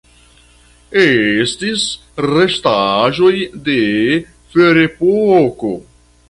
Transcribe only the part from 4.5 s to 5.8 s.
Ferepoko.